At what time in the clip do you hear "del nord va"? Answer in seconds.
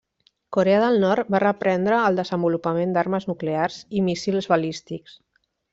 0.83-1.41